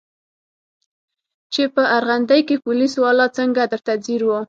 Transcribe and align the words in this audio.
چې 1.53 1.63
په 1.73 1.83
ارغندې 1.97 2.39
کښې 2.47 2.57
پوليس 2.65 2.93
والا 3.03 3.25
څنګه 3.37 3.61
درته 3.71 3.93
ځير 4.05 4.21
و. 4.27 4.31